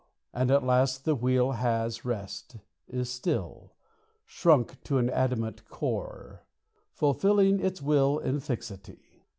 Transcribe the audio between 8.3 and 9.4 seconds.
fixity.